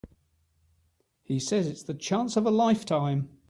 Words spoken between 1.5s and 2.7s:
it's the chance of a